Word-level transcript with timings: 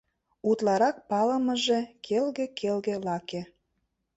Утларак 0.49 0.97
палымыже— 1.09 1.79
келге-келге 2.05 2.95
лаке. 3.07 3.41